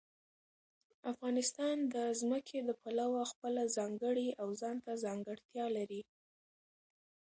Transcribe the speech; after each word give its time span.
افغانستان 1.11 1.75
د 1.93 1.95
ځمکه 2.19 2.57
د 2.67 2.69
پلوه 2.81 3.21
خپله 3.31 3.63
ځانګړې 3.77 4.27
او 4.41 4.47
ځانته 4.61 4.91
ځانګړتیا 5.05 5.65
لري. 5.77 6.01